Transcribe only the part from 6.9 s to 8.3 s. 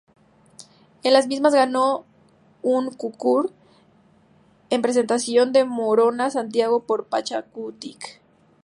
Pachakutik.